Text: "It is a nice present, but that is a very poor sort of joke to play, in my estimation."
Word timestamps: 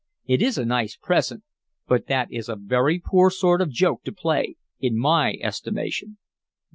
"It 0.25 0.41
is 0.41 0.57
a 0.57 0.65
nice 0.65 0.95
present, 0.95 1.43
but 1.87 2.07
that 2.07 2.33
is 2.33 2.49
a 2.49 2.55
very 2.55 2.97
poor 2.99 3.29
sort 3.29 3.61
of 3.61 3.69
joke 3.69 4.03
to 4.05 4.11
play, 4.11 4.55
in 4.79 4.97
my 4.97 5.35
estimation." 5.43 6.17